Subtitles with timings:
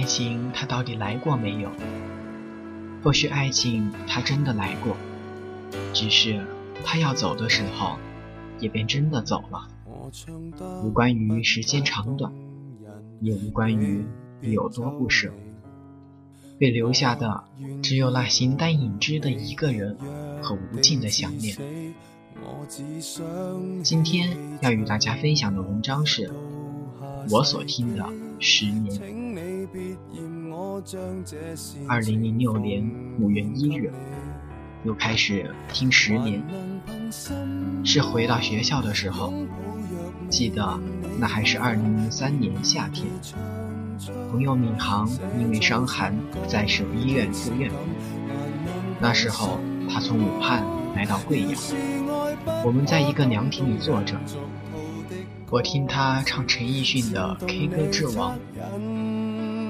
[0.00, 1.70] 爱情它到底来过没有？
[3.02, 4.96] 或许爱情它真的来过，
[5.92, 6.42] 只是
[6.86, 7.98] 他要走的时候，
[8.58, 9.68] 也便真的走了。
[10.82, 12.32] 无关于时间长短，
[13.20, 14.02] 也无关于
[14.40, 15.30] 有多不舍，
[16.58, 17.44] 被留下的
[17.82, 19.98] 只有那形单影只的一个人
[20.40, 21.54] 和无尽的想念。
[23.82, 26.32] 今天要与大家分享的文章是
[27.28, 28.04] 我所听的
[28.38, 29.00] 十年。
[31.86, 33.92] 二零零六年五月一日，
[34.84, 36.42] 又开始听十年。
[37.84, 39.32] 是回到学校的时候，
[40.28, 40.78] 记得
[41.18, 43.06] 那还是二零零三年夏天。
[44.30, 46.14] 朋友闵航因为伤寒
[46.48, 47.70] 在省医院住院，
[49.00, 49.58] 那时候
[49.92, 51.52] 他从武汉来到贵阳，
[52.64, 54.14] 我们在一个凉亭里坐着，
[55.50, 58.36] 我听他唱陈奕迅的《K 歌之王》。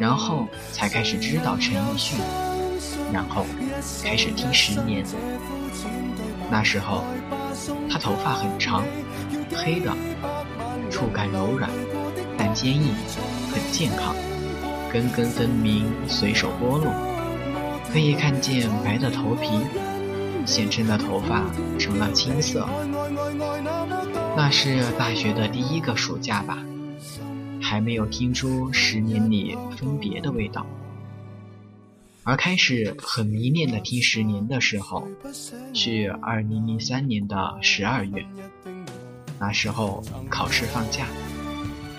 [0.00, 2.18] 然后才开始知道陈奕迅，
[3.10, 3.46] 然后
[4.02, 5.02] 开始听十年。
[6.50, 7.02] 那时候
[7.90, 8.84] 他头发很长，
[9.54, 9.90] 黑的，
[10.90, 11.70] 触感柔软，
[12.36, 12.94] 但坚硬，
[13.50, 14.14] 很健康，
[14.92, 16.92] 根根分明，随手拨落，
[17.90, 19.48] 可以看见白的头皮，
[20.44, 21.44] 显真的头发
[21.78, 22.68] 成了青色。
[24.42, 26.56] 那是大学的第一个暑假吧。
[27.60, 30.64] 还没有听出十年里分别的味道，
[32.24, 35.06] 而开始很迷恋的听十年的时候，
[35.74, 38.24] 是二零零三年的十二月。
[39.38, 41.04] 那时候考试放假，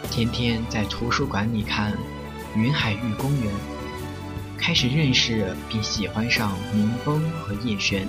[0.10, 1.94] 天天在图书馆里看
[2.56, 3.54] 《云海玉公园》，
[4.58, 8.08] 开始认识并喜欢上宁峰和叶璇，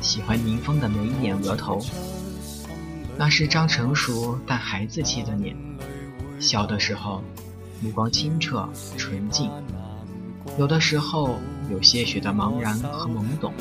[0.00, 1.78] 喜欢宁峰的眉眼额头，
[3.18, 5.56] 那是张成熟但孩子气的脸。
[6.38, 7.22] 小的时候，
[7.80, 9.50] 目光清澈纯净，
[10.56, 11.36] 有的时候
[11.68, 13.52] 有些许的茫然和懵懂，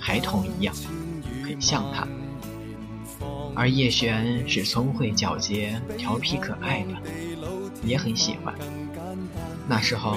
[0.00, 0.74] 孩童一样，
[1.44, 2.04] 很像他。
[3.54, 7.10] 而叶璇是聪慧皎洁、调皮可爱的，
[7.84, 8.52] 也很喜欢。
[9.68, 10.16] 那时候，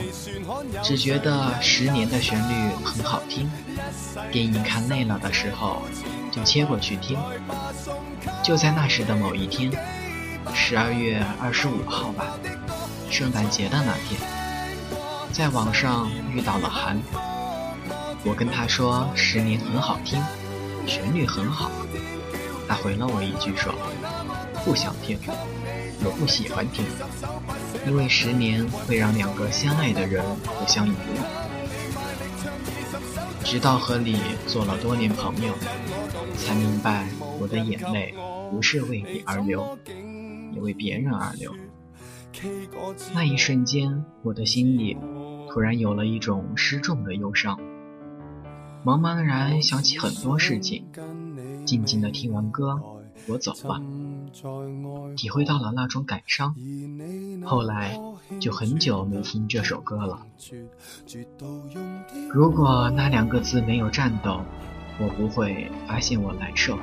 [0.82, 3.48] 只觉得《十年》的旋律很好听，
[4.32, 5.84] 电影看累了的时候，
[6.34, 7.16] 就切过去听。
[8.44, 9.72] 就在那时的某一天。
[10.54, 12.38] 十二月二十五号吧，
[13.10, 14.20] 圣诞节的那天，
[15.32, 17.02] 在网上遇到了韩。
[18.26, 20.22] 我跟他说《十年》很好听，
[20.86, 21.72] 旋律很好。
[22.68, 23.74] 他回了我一句说
[24.66, 25.18] ：“不想听，
[26.04, 26.86] 我不喜欢听，
[27.88, 31.24] 因为《十年》会让两个相爱的人互相遗忘。”
[33.44, 35.54] 直到和你做了多年朋友，
[36.38, 37.08] 才明白
[37.40, 38.14] 我的眼泪
[38.52, 39.78] 不是为你而流。
[40.54, 41.52] 也为别人而流。
[43.14, 44.96] 那一瞬间，我的心里
[45.50, 47.60] 突然有了一种失重的忧伤，
[48.86, 50.86] 茫茫然想起很多事情。
[51.66, 52.80] 静静的听完歌，
[53.28, 53.82] 我走了，
[55.16, 56.56] 体会到了那种感伤。
[57.44, 57.98] 后来
[58.40, 60.24] 就很久没听这首歌了。
[62.32, 64.42] 如果那两个字没有颤抖，
[65.00, 66.78] 我不会发现我难受。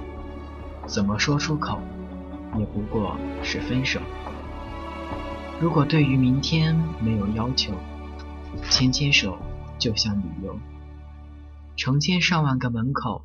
[0.86, 1.80] 怎么说出口？
[2.58, 4.00] 也不过是分手。
[5.60, 7.72] 如果对于明天没有要求，
[8.68, 9.38] 牵牵手
[9.78, 10.58] 就像旅游。
[11.76, 13.24] 成千上万个门口，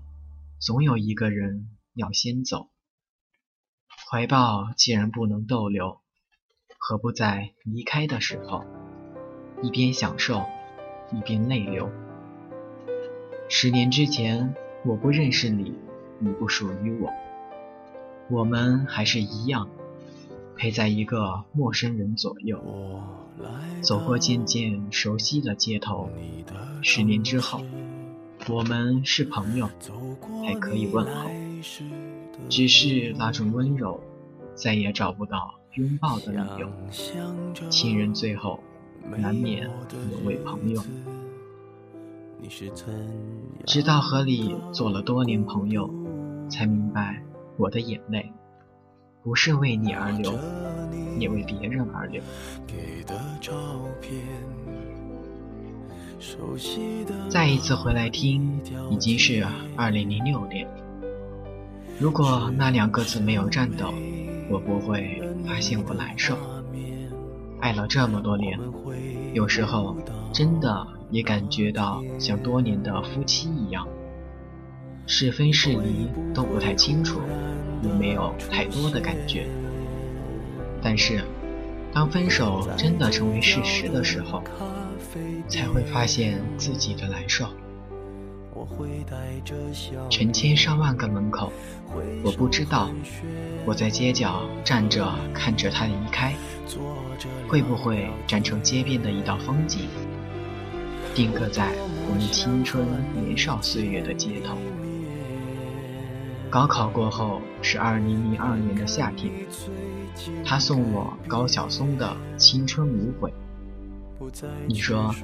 [0.59, 2.69] 总有一个人要先走。
[4.11, 6.01] 怀抱既然不能逗留，
[6.77, 8.63] 何不在离开的时候，
[9.63, 10.45] 一边享受，
[11.11, 11.89] 一边泪流？
[13.49, 14.55] 十年之前，
[14.85, 15.73] 我不认识你，
[16.19, 17.11] 你不属于我。
[18.29, 19.67] 我们还是一样，
[20.55, 22.61] 陪在一个陌生人左右，
[23.81, 26.09] 走过渐渐熟悉的街头。
[26.83, 27.61] 十年之后，
[28.47, 29.67] 我们是朋友，
[30.45, 31.31] 还可以问候，
[32.47, 33.99] 只是那种温柔，
[34.53, 36.69] 再也找不到拥抱的理由。
[37.71, 38.59] 亲人最后
[39.09, 39.67] 难免
[40.11, 40.79] 沦为朋友，
[43.65, 45.89] 直到和你做了多年朋友，
[46.49, 47.21] 才明白。
[47.57, 48.33] 我的眼泪
[49.23, 50.37] 不是为你而流，
[51.17, 52.21] 也为别人而流。
[57.29, 58.59] 再一次回来听，
[58.91, 59.45] 已经是
[59.77, 60.67] 二零零六年。
[61.97, 63.93] 如果那两个字没有颤抖，
[64.49, 66.35] 我不会发现我难受。
[67.61, 68.59] 爱了这么多年，
[69.33, 69.95] 有时候
[70.33, 70.85] 真的
[71.15, 73.87] 也感觉到像多年的夫妻一样，
[75.07, 77.21] 是分是离都不太清楚，
[77.81, 79.47] 也没有太多的感觉。
[80.81, 81.23] 但是，
[81.93, 84.43] 当分手真的成为事实的时候，
[85.47, 87.47] 才会发现自己的难受。
[90.09, 91.49] 成千上万个门口，
[92.25, 92.89] 我不知道
[93.65, 96.33] 我在街角站着看着他离开，
[97.47, 99.87] 会不会站成街边的一道风景，
[101.15, 101.71] 定格在
[102.09, 102.85] 我们青春
[103.15, 104.57] 年少岁月的街头。
[106.49, 109.31] 高考过后是二零零二年的夏天，
[110.43, 112.05] 他送我高晓松的
[112.37, 113.31] 《青春无悔》。
[114.67, 115.15] 你说，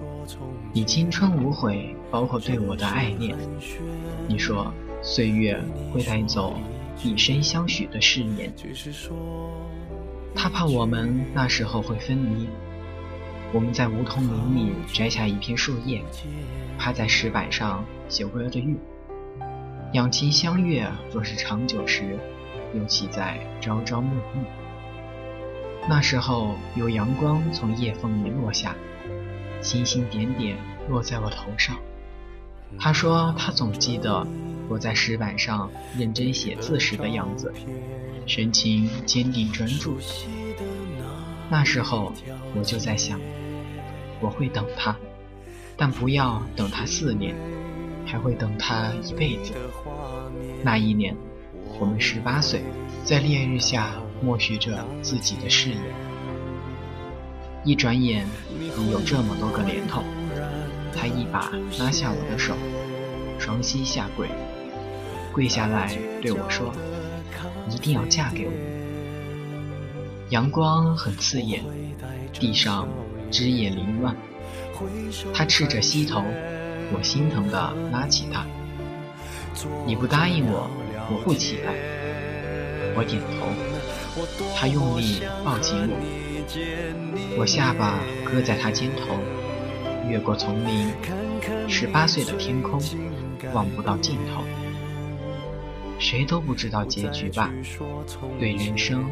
[0.71, 3.37] 你青春无悔，包括对我的爱恋。
[4.29, 5.61] 你说，岁月
[5.93, 6.55] 会带走
[7.03, 8.53] 一生相许的誓言。
[10.33, 12.47] 他怕我们那时候会分离。
[13.53, 16.01] 我们在梧桐林里摘下一片树叶，
[16.77, 18.77] 趴在石板上写过的玉。
[19.91, 22.17] 两情相悦若是长久时，
[22.73, 24.45] 又岂在朝朝暮暮？
[25.89, 28.73] 那时候有阳光从叶缝里落下，
[29.61, 30.57] 星星点点
[30.87, 31.75] 落在我头上。
[32.79, 34.25] 他说他总记得
[34.69, 37.51] 我在石板上认真写字时的样子，
[38.25, 39.97] 神情坚定专注。
[41.49, 42.13] 那时候
[42.55, 43.19] 我就在想，
[44.21, 44.95] 我会等他，
[45.75, 47.35] 但不要等他四年，
[48.05, 49.53] 还会等他一辈子。
[50.63, 51.15] 那一年，
[51.79, 52.61] 我们十八岁，
[53.03, 53.91] 在烈日下。
[54.23, 55.79] 默许着自己的誓言，
[57.63, 58.23] 一转眼
[58.59, 60.03] 已有这么多个年头。
[60.95, 62.53] 他一把拉下我的手，
[63.39, 64.27] 双膝下跪，
[65.33, 66.71] 跪下来对我说
[67.67, 68.51] ：“一定要嫁给我。”
[70.29, 71.63] 阳光很刺眼，
[72.31, 72.87] 地上
[73.31, 74.15] 枝叶凌乱。
[75.33, 76.23] 他赤着膝头，
[76.91, 78.45] 我心疼地拉起他
[79.87, 80.69] ：“你不答应我，
[81.09, 81.73] 我不起来。”
[82.93, 83.47] 我点头。
[84.57, 89.17] 他用力抱紧我，我下巴搁在他肩头，
[90.09, 90.89] 越过丛林，
[91.69, 92.81] 十八岁的天空
[93.53, 94.43] 望不到尽头。
[95.97, 97.49] 谁都不知道结局吧？
[98.39, 99.05] 对人生，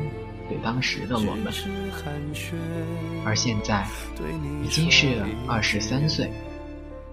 [0.49, 1.53] 对当时的我们。
[3.23, 3.87] 而现在
[4.63, 6.29] 已经是二十三岁，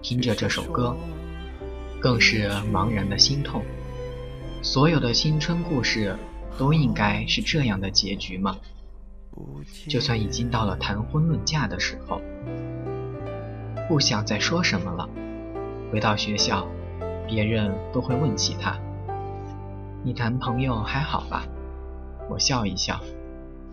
[0.01, 0.93] 听着这首歌，
[2.01, 3.63] 更是茫然的心痛。
[4.61, 6.13] 所有的青春故事。
[6.57, 8.57] 都应该是这样的结局吗？
[9.87, 12.19] 就算已经到了谈婚论嫁的时候，
[13.87, 15.07] 不想再说什么了。
[15.91, 16.67] 回到学校，
[17.27, 18.75] 别人都会问起他
[20.03, 21.45] ：“你谈朋友还好吧？”
[22.27, 22.99] 我笑一笑：“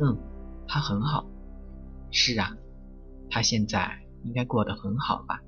[0.01, 0.19] 嗯，
[0.67, 1.27] 他很好。
[2.11, 2.57] ”“是啊，
[3.31, 5.41] 他现在应该过得很好吧？”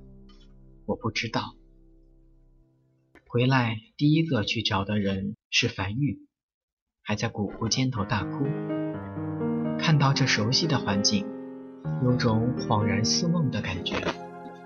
[0.85, 1.55] 我不知道。
[3.27, 6.25] 回来第一个去找的人是樊玉。
[7.03, 8.43] 还在古湖肩头大哭，
[9.79, 11.25] 看到这熟悉的环境，
[12.03, 13.95] 有种恍然似梦的感觉。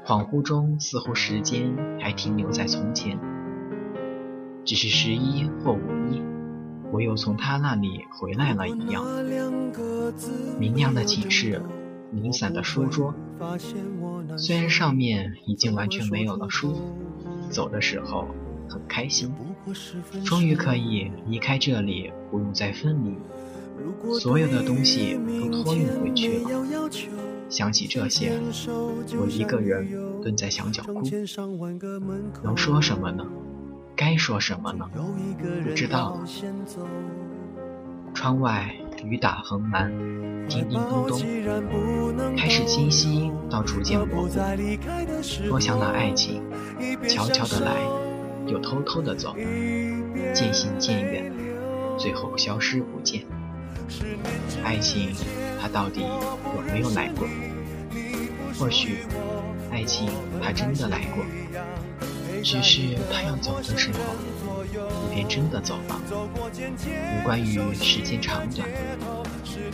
[0.04, 3.20] 恍惚中，似乎时间还停留在从前，
[4.66, 6.20] 只是十一或五一，
[6.92, 9.04] 我又从他那里回来了一样。
[10.60, 11.62] 明亮的寝室，
[12.12, 13.14] 零散的书桌，
[14.38, 16.76] 虽然上面已经完全没有了书，
[17.50, 18.28] 走的时候。
[18.70, 19.30] 很开心，
[20.24, 23.14] 终于可以离开这里，不用再分离。
[24.18, 25.20] 所有的东西
[25.52, 26.90] 都托运回去了。
[27.50, 28.32] 想起这些，
[29.20, 29.86] 我一个人
[30.22, 31.02] 蹲在墙角哭。
[32.42, 33.26] 能说什么呢？
[34.02, 34.90] 该说什么呢？
[35.64, 36.26] 不知道了。
[38.16, 39.92] 窗外雨打横蛮，
[40.50, 44.30] 叮叮咚咚，开始清晰到逐渐模糊。
[45.48, 46.42] 多想那爱情，
[47.08, 47.74] 悄悄的来。
[48.48, 49.36] 又偷偷的走，
[50.34, 51.32] 渐行渐远，
[51.96, 53.24] 最后消失不见。
[54.64, 55.14] 爱情，
[55.62, 57.28] 它到底有没有来过？
[58.58, 59.06] 或许，
[59.72, 60.10] 爱情
[60.42, 61.24] 它真的来过，
[62.44, 64.00] 只是他要走的时候，
[65.10, 66.02] 你便真的走了。
[67.18, 68.68] 无关于时间长短，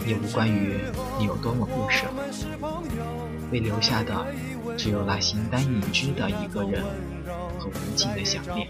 [0.05, 0.79] 也无关于
[1.19, 2.07] 你有多么不舍，
[3.51, 4.25] 被留下的
[4.77, 6.83] 只有那形单影只的一个人。
[7.59, 8.67] 和无尽的想念。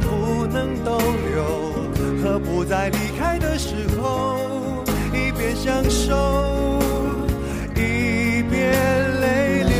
[0.00, 1.42] 不能逗留，
[2.22, 4.38] 何不在离开的时候，
[5.12, 6.14] 一边享受，
[7.74, 8.72] 一边
[9.20, 9.78] 泪流。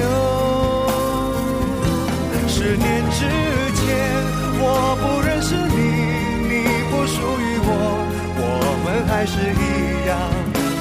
[2.46, 3.20] 十年之
[3.74, 3.86] 前，
[4.60, 5.78] 我不认识你，
[6.48, 6.52] 你
[6.90, 7.70] 不属于我，
[8.36, 8.42] 我
[8.84, 10.10] 们还是一样，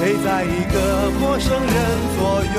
[0.24, 0.76] 在一个
[1.20, 1.76] 陌生人
[2.16, 2.18] 左
[2.56, 2.58] 右。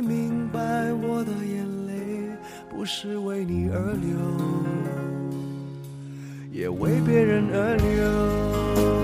[0.00, 0.58] 才明白，
[0.94, 1.92] 我的眼泪
[2.70, 4.16] 不是为你而流，
[6.50, 8.99] 也为别人而流。